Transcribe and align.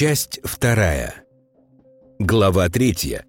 Часть 0.00 0.40
вторая. 0.44 1.12
Глава 2.18 2.70
третья. 2.70 3.26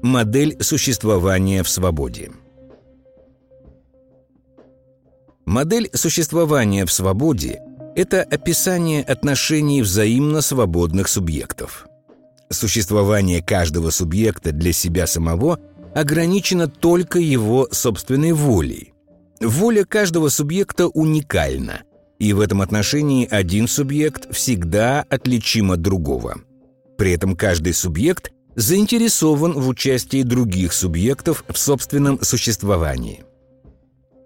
Модель 0.00 0.56
существования 0.62 1.62
в 1.62 1.68
свободе. 1.68 2.32
Модель 5.44 5.90
существования 5.92 6.86
в 6.86 6.90
свободе– 6.90 7.60
это 7.96 8.22
описание 8.22 9.02
отношений 9.02 9.82
взаимно 9.82 10.40
свободных 10.40 11.06
субъектов. 11.06 11.86
Существование 12.48 13.42
каждого 13.42 13.90
субъекта 13.90 14.52
для 14.52 14.72
себя 14.72 15.06
самого 15.06 15.60
ограничено 15.94 16.66
только 16.66 17.18
его 17.18 17.68
собственной 17.72 18.32
волей. 18.32 18.94
Воля 19.42 19.84
каждого 19.84 20.30
субъекта 20.30 20.88
уникальна, 20.88 21.82
и 22.20 22.34
в 22.34 22.40
этом 22.40 22.60
отношении 22.60 23.26
один 23.28 23.66
субъект 23.66 24.32
всегда 24.32 25.04
отличим 25.08 25.72
от 25.72 25.80
другого. 25.80 26.36
При 26.96 27.12
этом 27.12 27.34
каждый 27.34 27.72
субъект 27.72 28.30
заинтересован 28.54 29.54
в 29.54 29.66
участии 29.68 30.22
других 30.22 30.74
субъектов 30.74 31.44
в 31.48 31.58
собственном 31.58 32.22
существовании. 32.22 33.24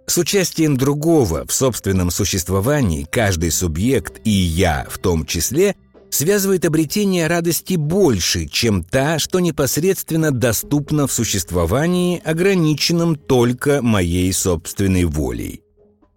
С 0.06 0.18
участием 0.18 0.76
другого 0.76 1.46
в 1.46 1.52
собственном 1.52 2.10
существовании 2.10 3.06
каждый 3.10 3.50
субъект, 3.50 4.20
и 4.24 4.30
я 4.30 4.86
в 4.90 4.98
том 4.98 5.24
числе, 5.24 5.76
связывает 6.10 6.64
обретение 6.64 7.26
радости 7.26 7.74
больше, 7.74 8.46
чем 8.46 8.82
та, 8.82 9.18
что 9.18 9.38
непосредственно 9.38 10.30
доступна 10.30 11.06
в 11.06 11.12
существовании, 11.12 12.20
ограниченном 12.24 13.16
только 13.16 13.82
моей 13.82 14.32
собственной 14.32 15.04
волей. 15.04 15.63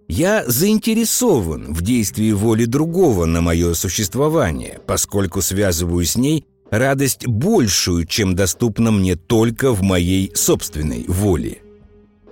Я 0.07 0.45
заинтересован 0.47 1.73
в 1.73 1.81
действии 1.81 2.31
воли 2.31 2.65
другого 2.65 3.25
на 3.25 3.41
мое 3.41 3.73
существование, 3.73 4.79
поскольку 4.87 5.41
связываю 5.41 6.05
с 6.05 6.15
ней 6.15 6.45
радость 6.71 7.27
большую, 7.27 8.05
чем 8.05 8.33
доступна 8.33 8.91
мне 8.91 9.17
только 9.17 9.73
в 9.73 9.81
моей 9.81 10.31
собственной 10.33 11.03
воле. 11.07 11.61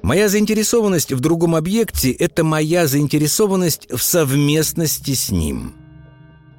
Моя 0.02 0.30
заинтересованность 0.30 1.12
в 1.12 1.20
другом 1.20 1.56
объекте– 1.56 2.12
это 2.20 2.44
моя 2.44 2.88
заинтересованность 2.88 3.88
в 3.92 4.02
совместности 4.02 5.14
с 5.14 5.30
ним. 5.30 5.73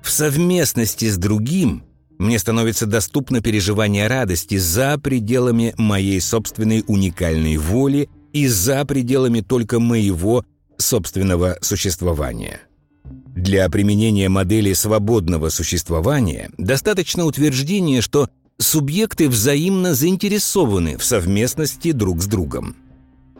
В 0.02 0.10
совместности 0.10 1.08
с 1.08 1.16
другим 1.16 1.84
мне 2.18 2.38
становится 2.38 2.86
доступно 2.86 3.40
переживание 3.40 4.06
радости 4.06 4.56
за 4.56 4.98
пределами 4.98 5.74
моей 5.78 6.20
собственной 6.20 6.84
уникальной 6.86 7.56
воли 7.56 8.08
и 8.32 8.48
за 8.48 8.84
пределами 8.84 9.40
только 9.40 9.80
моего 9.80 10.44
собственного 10.78 11.58
существования. 11.60 12.60
Для 13.04 13.68
применения 13.68 14.28
модели 14.28 14.72
свободного 14.72 15.50
существования 15.50 16.50
достаточно 16.58 17.24
утверждения, 17.24 18.00
что 18.00 18.28
субъекты 18.58 19.28
взаимно 19.28 19.94
заинтересованы 19.94 20.96
в 20.96 21.04
совместности 21.04 21.92
друг 21.92 22.22
с 22.22 22.26
другом– 22.26 22.76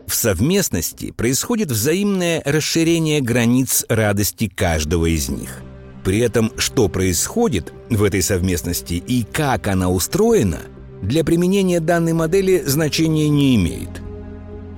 в 0.07 0.15
совместности 0.15 1.11
происходит 1.11 1.69
взаимное 1.69 2.41
расширение 2.45 3.19
границ 3.19 3.85
радости 3.89 4.47
каждого 4.47 5.05
из 5.05 5.27
них. 5.27 5.61
При 6.05 6.19
этом, 6.19 6.53
что 6.57 6.87
происходит 6.87 7.73
в 7.89 8.01
этой 8.03 8.21
совместности 8.21 8.93
и 8.93 9.23
как 9.23 9.67
она 9.67 9.89
устроена, 9.89 10.61
для 11.01 11.25
применения 11.25 11.81
данной 11.81 12.13
модели 12.13 12.63
значения 12.65 13.27
не 13.27 13.57
имеет. 13.57 13.89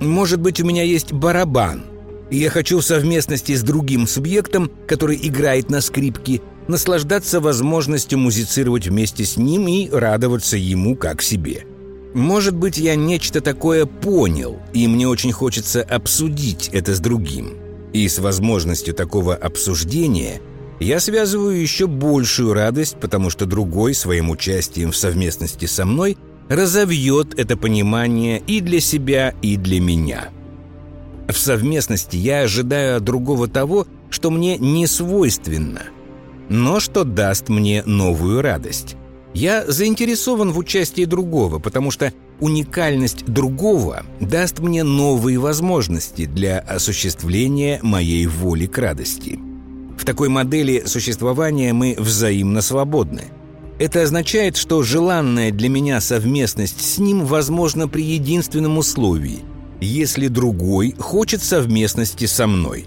Может 0.00 0.40
быть, 0.40 0.60
у 0.60 0.66
меня 0.66 0.82
есть 0.82 1.12
барабан, 1.12 1.84
я 2.36 2.50
хочу 2.50 2.78
в 2.78 2.84
совместности 2.84 3.54
с 3.54 3.62
другим 3.62 4.06
субъектом, 4.06 4.70
который 4.86 5.18
играет 5.22 5.70
на 5.70 5.80
скрипке, 5.80 6.40
наслаждаться 6.68 7.40
возможностью 7.40 8.18
музицировать 8.18 8.86
вместе 8.86 9.24
с 9.24 9.36
ним 9.36 9.68
и 9.68 9.88
радоваться 9.90 10.56
ему 10.56 10.96
как 10.96 11.22
себе– 11.22 11.64
может 12.14 12.56
быть, 12.56 12.76
я 12.76 12.96
нечто 12.96 13.40
такое 13.40 13.86
понял, 13.86 14.58
и 14.72 14.88
мне 14.88 15.06
очень 15.06 15.32
хочется 15.32 15.82
обсудить 15.82 16.68
это 16.72 16.94
с 16.94 17.00
другим. 17.00 17.56
И 17.92 18.08
с 18.08 18.18
возможностью 18.18 18.94
такого 18.94 19.34
обсуждения 19.34 20.40
я 20.80 20.98
связываю 20.98 21.60
еще 21.60 21.86
большую 21.86 22.52
радость, 22.52 22.96
потому 23.00 23.30
что 23.30 23.46
другой 23.46 23.94
своим 23.94 24.30
участием 24.30 24.90
в 24.90 24.96
совместности 24.96 25.66
со 25.66 25.84
мной 25.84 26.16
разовьет 26.48 27.38
это 27.38 27.56
понимание 27.56 28.42
и 28.44 28.60
для 28.60 28.80
себя, 28.80 29.34
и 29.40 29.56
для 29.56 29.80
меня. 29.80 30.30
В 31.32 31.38
совместности 31.38 32.16
я 32.16 32.42
ожидаю 32.42 32.96
от 32.96 33.04
другого 33.04 33.46
того, 33.46 33.86
что 34.10 34.30
мне 34.30 34.58
не 34.58 34.86
свойственно, 34.86 35.82
но 36.48 36.80
что 36.80 37.04
даст 37.04 37.48
мне 37.48 37.82
новую 37.84 38.42
радость. 38.42 38.96
Я 39.32 39.64
заинтересован 39.64 40.50
в 40.50 40.58
участии 40.58 41.04
другого, 41.04 41.60
потому 41.60 41.92
что 41.92 42.12
уникальность 42.40 43.24
другого 43.26 44.02
даст 44.18 44.58
мне 44.58 44.82
новые 44.82 45.38
возможности 45.38 46.26
для 46.26 46.58
осуществления 46.58 47.78
моей 47.82 48.26
воли 48.26 48.66
к 48.66 48.76
радости. 48.78 49.38
В 49.96 50.04
такой 50.04 50.28
модели 50.30 50.82
существования 50.86 51.72
мы 51.72 51.94
взаимно 51.96 52.60
свободны. 52.60 53.24
Это 53.78 54.02
означает, 54.02 54.56
что 54.56 54.82
желанная 54.82 55.52
для 55.52 55.68
меня 55.68 56.00
совместность 56.00 56.80
с 56.80 56.98
ним 56.98 57.24
возможна 57.24 57.86
при 57.86 58.02
единственном 58.02 58.78
условии– 58.78 59.40
если 59.80 60.28
другой 60.28 60.94
хочет 60.98 61.42
совместности 61.42 62.26
со 62.26 62.46
мной. 62.46 62.86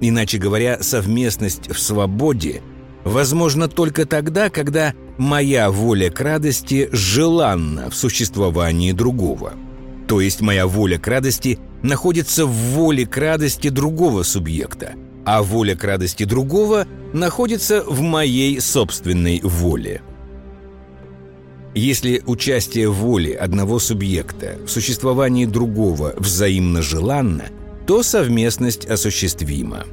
Иначе 0.00 0.38
говоря, 0.38 0.82
совместность 0.82 1.70
в 1.70 1.78
свободе– 1.78 2.62
возможно 3.04 3.68
только 3.68 4.06
тогда, 4.06 4.50
когда 4.50 4.94
моя 5.18 5.70
воля 5.70 6.10
к 6.10 6.20
радости 6.20 6.88
желанна 6.90 7.90
в 7.90 7.94
существовании 7.94 8.92
другого. 8.92 9.52
То 10.08 10.20
есть 10.20 10.40
моя 10.40 10.66
воля 10.66 10.98
к 10.98 11.06
радости 11.06 11.58
находится 11.82 12.46
в 12.46 12.50
воле 12.50 13.06
к 13.06 13.16
радости 13.16 13.68
другого 13.68 14.22
субъекта, 14.22 14.94
а 15.24 15.42
воля 15.42 15.76
к 15.76 15.84
радости 15.84 16.24
другого 16.24 16.86
находится 17.12 17.82
в 17.82 18.00
моей 18.00 18.60
собственной 18.60 19.40
воле. 19.42 20.02
Если 21.74 22.22
участие 22.26 22.88
воли 22.88 23.32
одного 23.32 23.80
субъекта 23.80 24.58
в 24.64 24.68
существовании 24.68 25.44
другого 25.44 26.14
взаимно 26.16 26.82
желанно, 26.82 27.46
то 27.86 28.04
совместность 28.04 28.86
осуществима. 28.86 29.84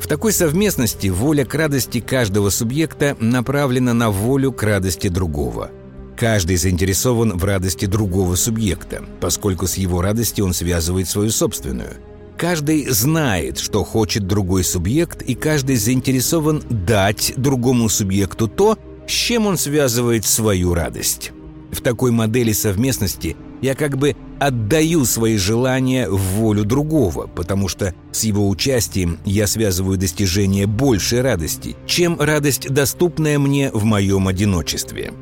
В 0.00 0.08
такой 0.08 0.32
совместности 0.32 1.06
воля 1.06 1.44
к 1.44 1.54
радости 1.54 2.00
каждого 2.00 2.50
субъекта 2.50 3.16
направлена 3.20 3.94
на 3.94 4.10
волю 4.10 4.52
к 4.52 4.64
радости 4.64 5.08
другого. 5.08 5.70
Каждый 6.16 6.56
заинтересован 6.56 7.38
в 7.38 7.44
радости 7.44 7.86
другого 7.86 8.34
субъекта, 8.34 9.04
поскольку 9.20 9.66
с 9.68 9.76
его 9.76 10.02
радости 10.02 10.40
он 10.40 10.52
связывает 10.52 11.08
свою 11.08 11.30
собственную. 11.30 11.94
Каждый 12.36 12.88
знает, 12.88 13.58
что 13.58 13.84
хочет 13.84 14.26
другой 14.26 14.64
субъект, 14.64 15.22
и 15.22 15.36
каждый 15.36 15.76
заинтересован 15.76 16.62
дать 16.68 17.32
другому 17.36 17.88
субъекту 17.88 18.48
то, 18.48 18.76
с 19.06 19.10
чем 19.10 19.46
он 19.46 19.56
связывает 19.56 20.24
свою 20.24 20.74
радость. 20.74 21.32
В 21.70 21.80
такой 21.80 22.10
модели 22.12 22.52
совместности 22.52 23.36
я 23.60 23.74
как 23.74 23.96
бы 23.96 24.14
отдаю 24.38 25.04
свои 25.04 25.36
желания 25.36 26.08
в 26.08 26.18
волю 26.18 26.64
другого, 26.64 27.26
потому 27.26 27.68
что 27.68 27.94
с 28.12 28.24
его 28.24 28.48
участием 28.48 29.18
я 29.24 29.46
связываю 29.46 29.96
достижение 29.96 30.66
большей 30.66 31.20
радости, 31.22 31.76
чем 31.86 32.20
радость, 32.20 32.68
доступная 32.68 33.38
мне 33.38 33.70
в 33.72 33.84
моем 33.84 34.28
одиночестве. 34.28 35.12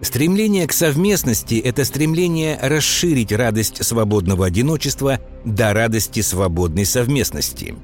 Стремление 0.00 0.66
к 0.66 0.72
совместности– 0.72 1.54
это 1.64 1.84
стремление 1.84 2.58
расширить 2.62 3.32
радость 3.32 3.84
свободного 3.84 4.46
одиночества 4.46 5.20
до 5.44 5.72
радости 5.72 6.20
свободной 6.20 6.86
совместности. 6.86 7.74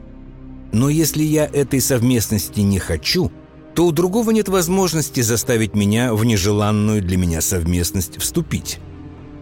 Но 0.72 0.88
если 0.88 1.24
я 1.24 1.44
этой 1.44 1.80
совместности 1.80 2.60
не 2.60 2.78
хочу, 2.78 3.32
то 3.74 3.86
у 3.86 3.92
другого 3.92 4.30
нет 4.30 4.48
возможности 4.48 5.20
заставить 5.20 5.74
меня 5.74 6.14
в 6.14 6.24
нежеланную 6.24 7.02
для 7.02 7.16
меня 7.16 7.40
совместность 7.40 8.20
вступить. 8.20 8.78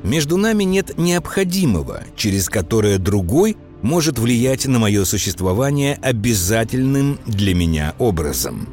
Между 0.02 0.37
нами 0.37 0.64
нет 0.64 0.99
необходимого, 0.99 2.02
через 2.17 2.49
которое 2.49 2.99
другой 2.99 3.56
может 3.82 4.19
влиять 4.19 4.67
на 4.67 4.79
мое 4.79 5.05
существование 5.05 5.99
обязательным 6.02 7.19
для 7.26 7.55
меня 7.55 7.94
образом. 7.99 8.69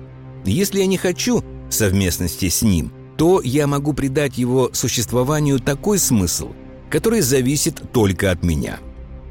Если 0.45 0.79
я 0.79 0.85
не 0.85 0.97
хочу 0.97 1.43
совместности 1.69 2.49
с 2.49 2.61
ним, 2.61 2.91
то 3.17 3.41
я 3.41 3.67
могу 3.67 3.93
придать 3.93 4.37
его 4.37 4.69
существованию 4.73 5.59
такой 5.59 5.99
смысл, 5.99 6.53
который 6.89 7.21
зависит 7.21 7.81
только 7.91 8.31
от 8.31 8.43
меня. 8.43 8.79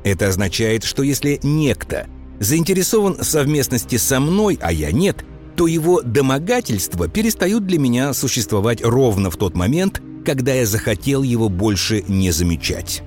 Это 0.04 0.28
означает, 0.28 0.84
что 0.84 1.02
если 1.02 1.40
некто 1.42 2.06
заинтересован 2.38 3.16
в 3.16 3.24
совместности 3.24 3.96
со 3.96 4.20
мной, 4.20 4.58
а 4.60 4.72
я 4.72 4.92
нет, 4.92 5.24
то 5.58 5.66
его 5.66 6.02
домогательства 6.02 7.08
перестают 7.08 7.66
для 7.66 7.80
меня 7.80 8.14
существовать 8.14 8.80
ровно 8.80 9.28
в 9.28 9.36
тот 9.36 9.56
момент, 9.56 10.00
когда 10.24 10.54
я 10.54 10.64
захотел 10.64 11.24
его 11.24 11.48
больше 11.48 12.04
не 12.06 12.30
замечать. 12.30 13.02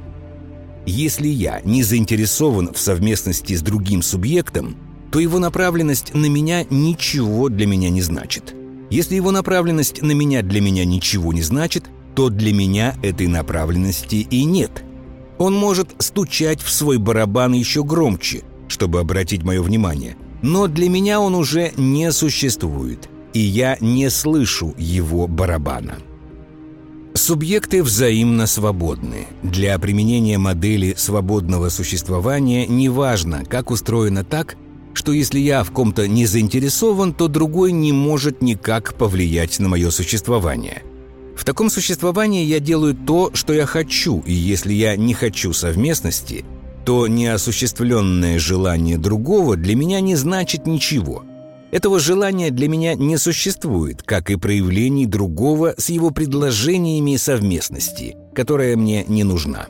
Если 0.86 1.30
я 1.30 1.62
не 1.64 1.82
заинтересован 1.82 2.74
в 2.74 2.78
совместности 2.78 3.56
с 3.56 3.62
другим 3.62 4.02
субъектом, 4.02 4.76
то 5.14 5.20
его 5.20 5.40
направленность 5.40 6.14
на 6.14 6.26
меня 6.26 6.66
ничего 6.70 7.48
для 7.48 7.66
меня 7.66 7.90
не 7.90 8.02
значит. 8.02 8.54
Если 8.90 9.16
его 9.16 9.32
направленность 9.32 10.02
на 10.02 10.12
меня 10.12 10.42
для 10.42 10.60
меня 10.60 10.84
ничего 10.84 11.32
не 11.32 11.44
значит, 11.44 11.86
то 12.16 12.28
для 12.28 12.52
меня 12.52 12.96
этой 13.02 13.28
направленности 13.28 14.16
и 14.16 14.44
нет. 14.44 14.84
Он 15.38 15.56
может 15.56 15.96
стучать 16.00 16.62
в 16.62 16.70
свой 16.70 16.98
барабан 16.98 17.54
еще 17.54 17.86
громче, 17.86 18.44
чтобы 18.68 19.00
обратить 19.00 19.44
мое 19.44 19.62
внимание, 19.62 20.18
но 20.42 20.68
для 20.68 20.90
меня 20.90 21.20
он 21.20 21.36
уже 21.36 21.72
не 21.78 22.12
существует, 22.12 23.10
и 23.34 23.40
я 23.40 23.78
не 23.80 24.10
слышу 24.10 24.74
его 24.78 25.28
барабана. 25.28 25.98
Субъекты 27.14 27.84
взаимно 27.84 28.48
свободны. 28.48 29.28
Для 29.44 29.78
применения 29.80 30.38
модели 30.38 30.96
свободного 30.98 31.70
существования 31.70 32.66
неважно, 32.66 33.44
как 33.48 33.70
устроено 33.70 34.24
так, 34.24 34.56
что 34.94 35.12
если 35.12 35.40
я 35.40 35.64
в 35.64 35.72
ком-то 35.72 36.08
не 36.08 36.26
заинтересован, 36.26 37.14
то 37.14 37.28
другой 37.28 37.74
не 37.74 37.92
может 37.92 38.42
никак 38.42 38.96
повлиять 38.96 39.60
на 39.60 39.68
мое 39.70 39.90
существование. 39.90 40.84
В 41.36 41.46
таком 41.46 41.70
существовании 41.70 42.46
я 42.46 42.60
делаю 42.60 42.96
то, 42.96 43.32
что 43.34 43.54
я 43.54 43.66
хочу, 43.66 44.22
и 44.26 44.34
если 44.34 44.74
я 44.74 44.96
не 44.96 45.14
хочу 45.14 45.54
совместности, 45.54 46.46
то 46.86 47.08
неосуществленное 47.08 48.40
желание 48.40 48.98
другого 48.98 49.56
для 49.56 49.76
меня 49.76 50.00
не 50.00 50.16
значит 50.16 50.66
ничего– 50.68 51.24
этого 51.72 52.00
желания 52.00 52.52
для 52.52 52.68
меня 52.68 52.96
не 52.96 53.18
существует, 53.18 54.04
как 54.04 54.30
и 54.30 54.36
проявлений 54.36 55.06
другого 55.06 55.74
с 55.78 55.90
его 55.90 56.12
предложениями 56.12 57.16
совместности, 57.16 58.18
которая 58.36 58.76
мне 58.76 59.06
не 59.08 59.24
нужна. 59.24 59.68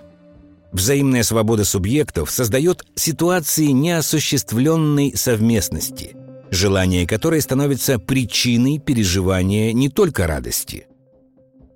Взаимная 0.71 1.21
свобода 1.21 1.63
субъектов 1.63 2.31
создает 2.31 2.85
ситуации 2.95 3.67
неосуществленной 3.67 5.13
совместности, 5.15 6.15
желание 6.49 7.05
которой 7.05 7.39
становится 7.39 7.99
причиной 7.99 8.79
переживания 8.79 9.71
не 9.71 9.89
только 9.89 10.25
радости. 10.25 10.87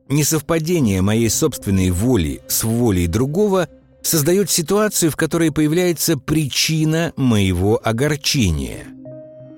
Несовпадение 0.10 1.02
моей 1.02 1.30
собственной 1.30 1.92
воли 1.92 2.42
с 2.48 2.64
волей 2.64 3.06
другого 3.06 3.68
создает 4.06 4.50
ситуацию, 4.50 5.12
в 5.12 5.16
которой 5.16 5.52
появляется 5.52 6.18
причина 6.18 7.14
моего 7.18 7.80
огорчения– 7.84 8.86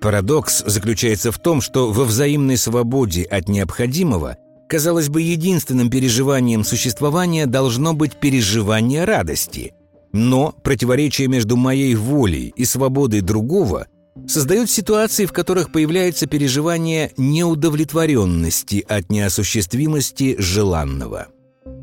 Парадокс 0.02 0.64
заключается 0.66 1.32
в 1.32 1.40
том, 1.40 1.62
что 1.62 1.92
во 1.92 2.06
взаимной 2.06 2.58
свободе 2.58 3.24
от 3.24 3.50
необходимого, 3.50 4.38
казалось 4.70 5.10
бы, 5.10 5.22
единственным 5.22 5.90
переживанием 5.90 6.64
существования 6.64 7.46
должно 7.46 7.94
быть 7.94 8.20
переживание 8.20 9.06
радости. 9.06 9.74
Но 10.14 10.54
противоречие 10.64 11.28
между 11.28 11.58
моей 11.58 11.96
волей 11.96 12.54
и 12.56 12.66
свободой 12.66 13.22
другого 13.22 13.88
создает 14.28 14.70
ситуации, 14.70 15.26
в 15.26 15.34
которых 15.34 15.72
появляется 15.72 16.28
переживание 16.28 17.12
неудовлетворенности 17.18 18.86
от 18.88 19.10
неосуществимости 19.12 20.36
желанного. 20.40 21.28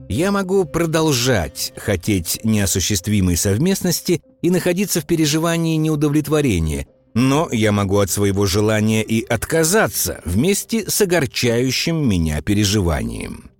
Я 0.08 0.32
могу 0.32 0.64
продолжать 0.64 1.72
хотеть 1.76 2.40
неосуществимой 2.44 3.36
совместности 3.36 4.22
и 4.42 4.50
находиться 4.50 5.00
в 5.00 5.06
переживании 5.06 5.76
неудовлетворения, 5.76 6.86
но 7.14 7.48
я 7.50 7.72
могу 7.72 7.98
от 7.98 8.10
своего 8.10 8.44
желания 8.44 9.02
и 9.02 9.24
отказаться 9.24 10.20
вместе 10.24 10.88
с 10.88 11.00
огорчающим 11.00 11.96
меня 12.08 12.42
переживанием. 12.42 13.50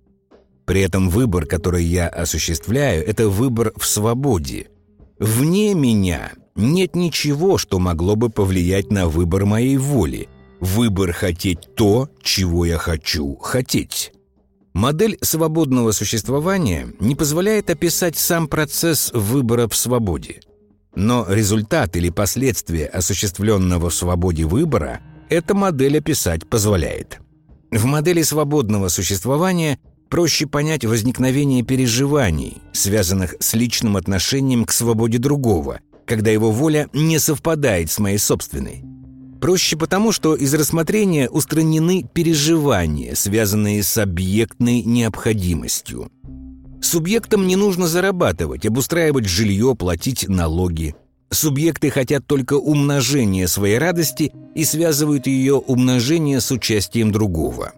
При 0.65 0.81
этом 0.81 1.09
выбор, 1.09 1.45
который 1.45 1.83
я 1.83 2.07
осуществляю, 2.07 3.07
это 3.07 3.29
выбор 3.29 3.71
в 3.77 3.85
свободе. 3.85 4.67
Вне 5.19 5.73
меня 5.73 6.31
нет 6.55 6.95
ничего, 6.95 7.57
что 7.57 7.79
могло 7.79 8.15
бы 8.15 8.29
повлиять 8.29 8.91
на 8.91 9.07
выбор 9.07 9.45
моей 9.45 9.77
воли. 9.77 10.27
Выбор 10.59 11.11
хотеть 11.11 11.75
то, 11.75 12.09
чего 12.21 12.65
я 12.65 12.77
хочу 12.77 13.35
хотеть. 13.35 14.11
Модель 14.75 15.17
свободного 15.21 15.91
существования 15.91 16.93
не 16.99 17.15
позволяет 17.15 17.71
описать 17.71 18.15
сам 18.15 18.47
процесс 18.47 19.11
выбора 19.13 19.67
в 19.67 19.75
свободе– 19.75 20.41
но 20.95 21.25
результат 21.29 21.95
или 21.97 22.09
последствия 22.09 22.85
осуществленного 22.85 23.89
в 23.89 23.93
свободе 23.93 24.45
выбора 24.45 25.01
эта 25.29 25.53
модель 25.53 25.97
описать 25.97 26.47
позволяет. 26.47 27.19
В 27.71 27.85
модели 27.85 28.21
свободного 28.21 28.87
существования 28.87 29.77
проще 30.09 30.47
понять 30.47 30.85
возникновение 30.85 31.63
переживаний, 31.63 32.61
связанных 32.71 33.35
с 33.39 33.53
личным 33.53 33.97
отношением 33.97 34.63
к 34.63 34.71
свободе 34.71 35.17
другого, 35.17 35.81
когда 36.05 36.31
его 36.31 36.51
воля 36.51 36.87
не 36.93 37.19
совпадает 37.19 37.91
с 37.91 37.99
моей 37.99 38.19
собственной. 38.19 38.83
Проще 39.45 39.77
потому, 39.77 40.11
что 40.11 40.33
из 40.33 40.55
рассмотрения 40.55 41.29
устранены 41.29 42.03
переживания, 42.11 43.13
связанные 43.13 43.83
с 43.83 43.95
объектной 43.95 44.81
необходимостью. 44.81 46.09
Субъектам 46.81 47.45
не 47.45 47.55
нужно 47.55 47.85
зарабатывать, 47.85 48.65
обустраивать 48.65 49.27
жилье, 49.27 49.75
платить 49.75 50.27
налоги. 50.27 50.95
Субъекты 51.29 51.91
хотят 51.91 52.25
только 52.25 52.55
умножения 52.55 53.45
своей 53.45 53.77
радости 53.77 54.33
и 54.55 54.65
связывают 54.65 55.27
ее 55.27 55.57
умножение 55.57 56.41
с 56.41 56.49
участием 56.49 57.11
другого. 57.11 57.73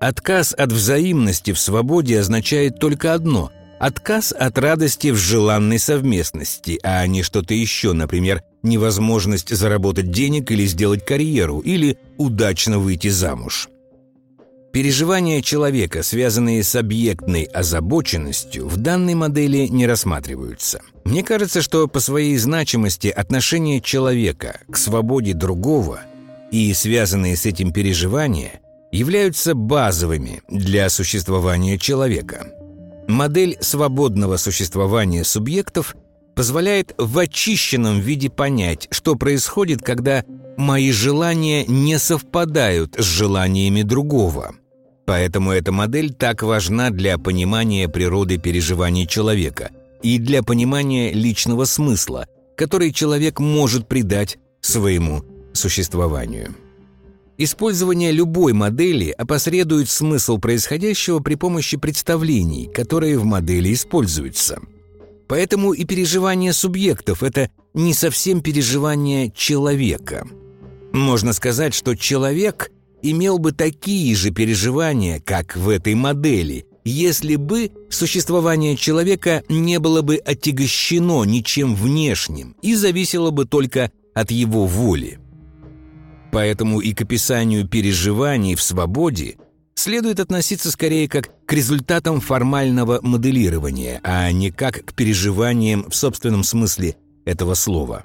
Отказ 0.00 0.54
от 0.56 0.72
взаимности 0.72 1.52
в 1.52 1.60
свободе 1.60 2.18
означает 2.18 2.78
только 2.78 3.12
одно– 3.12 3.52
отказ 3.78 4.32
от 4.32 4.56
радости 4.56 5.08
в 5.08 5.16
желанной 5.16 5.78
совместности, 5.78 6.80
а 6.82 7.06
не 7.06 7.22
что-то 7.22 7.52
еще, 7.52 7.92
например, 7.92 8.42
невозможность 8.62 9.54
заработать 9.54 10.10
денег 10.10 10.50
или 10.50 10.66
сделать 10.66 11.04
карьеру, 11.04 11.60
или 11.60 11.98
удачно 12.18 12.78
выйти 12.78 13.08
замуж– 13.08 13.68
Переживания 14.72 15.42
человека, 15.42 16.04
связанные 16.04 16.62
с 16.62 16.76
объектной 16.76 17.42
озабоченностью, 17.42 18.68
в 18.68 18.76
данной 18.76 19.14
модели 19.14 19.66
не 19.66 19.84
рассматриваются. 19.84 20.80
Мне 21.04 21.24
кажется, 21.24 21.60
что 21.60 21.88
по 21.88 21.98
своей 21.98 22.36
значимости 22.36 23.08
отношение 23.08 23.80
человека 23.80 24.60
к 24.70 24.76
свободе 24.76 25.34
другого 25.34 26.02
и 26.52 26.72
связанные 26.72 27.36
с 27.36 27.46
этим 27.46 27.72
переживания 27.72 28.60
являются 28.92 29.54
базовыми 29.54 30.42
для 30.48 30.88
существования 30.88 31.76
человека. 31.76 32.46
Модель 33.08 33.58
свободного 33.60 34.36
существования 34.36 35.24
субъектов 35.24 35.96
позволяет 36.40 36.94
в 36.96 37.18
очищенном 37.18 38.00
виде 38.00 38.30
понять, 38.30 38.88
что 38.90 39.14
происходит, 39.14 39.82
когда 39.82 40.24
мои 40.56 40.90
желания 40.90 41.66
не 41.66 41.98
совпадают 41.98 42.94
с 42.96 43.04
желаниями 43.04 43.82
другого– 43.82 44.54
Поэтому 45.06 45.50
эта 45.50 45.72
модель 45.72 46.14
так 46.14 46.44
важна 46.44 46.90
для 46.90 47.18
понимания 47.18 47.88
природы 47.88 48.38
переживаний 48.38 49.08
человека 49.08 49.72
и 50.04 50.18
для 50.18 50.44
понимания 50.44 51.12
личного 51.12 51.64
смысла, 51.64 52.26
который 52.56 52.92
человек 52.92 53.40
может 53.40 53.88
придать 53.88 54.38
своему 54.60 55.24
существованию. 55.52 56.54
Использование 57.38 58.12
любой 58.12 58.52
модели 58.52 59.10
опосредует 59.10 59.90
смысл 59.90 60.38
происходящего 60.38 61.18
при 61.18 61.34
помощи 61.34 61.76
представлений, 61.76 62.70
которые 62.72 63.18
в 63.18 63.24
модели 63.24 63.74
используются. 63.74 64.60
Поэтому 65.30 65.72
и 65.72 65.84
переживание 65.84 66.52
субъектов– 66.52 67.22
это 67.22 67.50
не 67.72 67.94
совсем 67.94 68.40
переживание 68.40 69.30
человека. 69.30 70.26
Можно 70.92 71.32
сказать, 71.32 71.72
что 71.72 71.94
человек 71.94 72.72
имел 73.00 73.38
бы 73.38 73.52
такие 73.52 74.12
же 74.16 74.32
переживания, 74.32 75.22
как 75.24 75.56
в 75.56 75.68
этой 75.68 75.94
модели, 75.94 76.66
если 76.84 77.36
бы 77.36 77.70
существование 77.90 78.76
человека 78.76 79.44
не 79.48 79.78
было 79.78 80.02
бы 80.02 80.16
отягощено 80.16 81.22
ничем 81.22 81.76
внешним 81.76 82.56
и 82.60 82.74
зависело 82.74 83.30
бы 83.30 83.44
только 83.44 83.92
от 84.14 84.32
его 84.32 84.66
воли. 84.66 85.20
Поэтому 86.32 86.80
и 86.80 86.92
к 86.92 87.02
описанию 87.02 87.68
переживаний 87.68 88.56
в 88.56 88.62
свободе 88.62 89.36
следует 89.74 90.20
относиться 90.20 90.70
скорее 90.70 91.08
как 91.08 91.30
к 91.46 91.52
результатам 91.52 92.20
формального 92.20 93.00
моделирования, 93.02 94.00
а 94.02 94.30
не 94.32 94.50
как 94.50 94.84
к 94.84 94.94
переживаниям 94.94 95.88
в 95.88 95.94
собственном 95.94 96.44
смысле 96.44 96.96
этого 97.24 97.54
слова. 97.54 98.04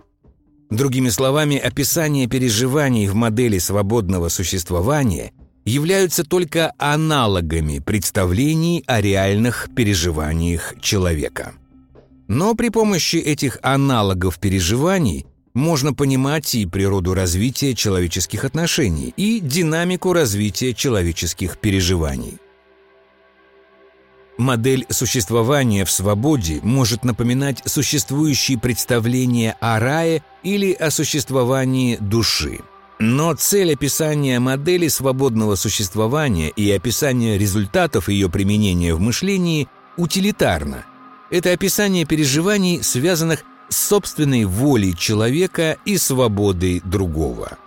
Другими 0.70 1.10
словами, 1.10 1.58
описание 1.58 2.28
переживаний 2.28 3.08
в 3.08 3.16
модели 3.16 3.60
свободного 3.60 4.30
существования 4.30 5.32
являются 5.64 6.24
только 6.24 6.74
аналогами 6.78 7.80
представлений 7.80 8.84
о 8.88 9.02
реальных 9.02 9.70
переживаниях 9.76 10.76
человека. 10.82 11.54
Но 12.28 12.56
при 12.56 12.70
помощи 12.70 13.18
этих 13.18 13.60
аналогов 13.62 14.40
переживаний 14.40 15.26
можно 15.56 15.94
понимать 15.94 16.54
и 16.54 16.68
природу 16.68 17.16
развития 17.16 17.74
человеческих 17.74 18.44
отношений, 18.46 19.14
и 19.18 19.40
динамику 19.40 20.14
развития 20.14 20.76
человеческих 20.76 21.58
переживаний. 21.58 22.38
Модель 24.38 24.86
существования 24.90 25.86
в 25.86 25.92
свободе 25.92 26.60
может 26.62 27.06
напоминать 27.06 27.64
существующие 27.66 28.60
представления 28.60 29.56
о 29.62 29.80
рае 29.80 30.24
или 30.44 30.74
о 30.74 30.92
существовании 30.92 31.96
души. 31.96 32.60
Но 33.00 33.34
цель 33.34 33.74
описания 33.74 34.40
модели 34.42 34.90
свободного 34.90 35.56
существования 35.56 36.50
и 36.50 36.70
описания 36.70 37.38
результатов 37.38 38.10
ее 38.10 38.30
применения 38.30 38.94
в 38.94 39.00
мышлении 39.00 39.70
утилитарна. 39.96 40.86
Это 41.30 41.52
описание 41.52 42.06
переживаний, 42.06 42.84
связанных 42.84 43.44
собственной 43.70 44.46
волей 44.46 44.96
человека 44.96 45.78
и 45.86 45.98
свободой 45.98 46.82
другого. 46.84 47.58